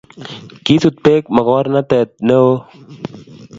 [0.65, 2.53] Kisut beek mokornatet neoo.